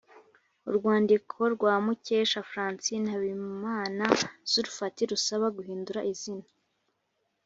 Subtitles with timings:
[0.69, 4.05] Urwandiko rwa Mucyesha Francine habimana
[4.51, 6.47] zulfat rusaba guhindura izina